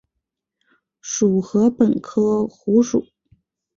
[1.01, 3.05] 属禾本科菰属。